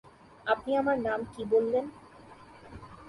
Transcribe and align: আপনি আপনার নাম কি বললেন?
আপনি 0.45 0.71
আপনার 0.77 0.97
নাম 1.01 1.19
কি 1.33 1.41
বললেন? 1.51 1.85